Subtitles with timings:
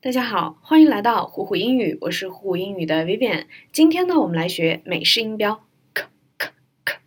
[0.00, 3.46] 大家好，欢迎来到虎虎英语，我是虎虎英语的 Vivian。
[3.72, 6.04] 今天呢，我们来学美式音标 k
[6.38, 6.50] k
[6.84, 6.98] k。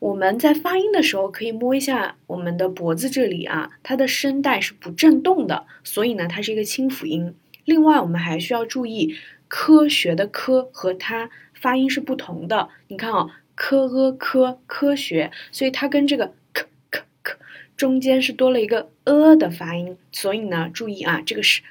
[0.00, 7.32] 我们在发音的时候可以摸一下我们的脖子这里啊，它的声带是不振动的，所以呢，它是一个清辅音。
[7.64, 9.14] 另外，我们还需要注意
[9.46, 12.70] 科学的科和它发音是不同的。
[12.88, 17.36] 你看啊，科呃科科学，所以它跟这个 k k k
[17.76, 21.62] 中间是多了一个呃的发音，所以呢，注意啊，这个是。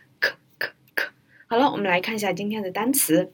[1.49, 3.33] 好了，我们来看一下今天的单词：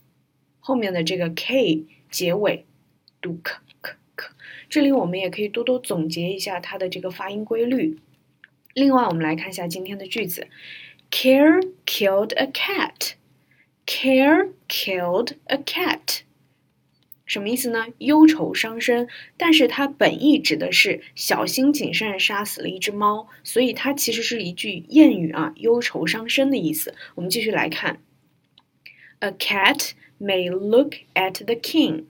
[0.60, 2.66] 后面的这个 K 结尾
[3.20, 4.28] 读 k k k。
[4.68, 7.98] 这里我们也可以多多总结一下它的这个发音规律。
[8.74, 10.46] 另外，我们来看一下今天的句子
[11.10, 13.14] ：Care killed a cat.
[13.84, 16.20] Care killed a cat.
[17.32, 17.86] 什么意思呢？
[17.96, 26.94] 忧愁伤身，但是它本意指的是小心谨慎杀死了一只猫，所以它其实是一句谚语啊，忧愁伤身的意思。
[27.14, 28.02] 我们继续来看
[29.20, 32.04] ，A cat may look at the king.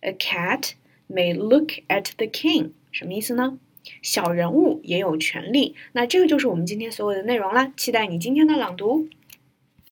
[0.00, 0.72] A cat
[1.08, 2.72] may look at the king.
[2.90, 3.60] 什么意思呢？
[4.02, 5.76] 小人物也有权利。
[5.92, 9.08] 那这个就是我们今天所有的内容啦，期待你今天的朗读。